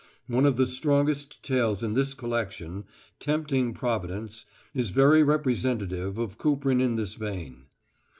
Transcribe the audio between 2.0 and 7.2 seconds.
collection, "Tempting Providence," is very representative of Kuprin in this